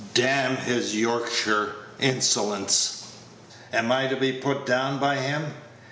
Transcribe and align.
D 0.15 0.23
n 0.23 0.55
his 0.55 0.95
Yorkshire 0.95 1.73
insolence! 1.99 3.03
Am 3.71 3.91
I 3.91 4.07
to 4.07 4.15
be 4.15 4.31
put 4.31 4.65
down 4.65 4.97
by 4.97 5.17
him? 5.17 5.53